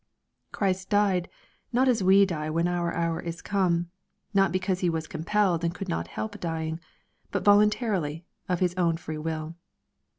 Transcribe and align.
Christ 0.51 0.89
died, 0.89 1.29
not 1.71 1.87
as 1.87 2.01
we 2.01 2.25
die 2.25 2.49
when 2.49 2.67
our 2.67 2.91
hour 2.91 3.19
is 3.19 3.39
come,— 3.39 3.91
not 4.33 4.51
because 4.51 4.79
He 4.79 4.89
was 4.89 5.05
compelled 5.05 5.63
and 5.63 5.75
could 5.75 5.87
not 5.89 6.07
help 6.07 6.39
dying,— 6.39 6.79
^but 7.31 7.43
volunta 7.43 7.87
rily, 7.87 8.25
and 8.49 8.55
of 8.55 8.61
His 8.61 8.73
own 8.77 8.97
free 8.97 9.19
will. 9.19 9.53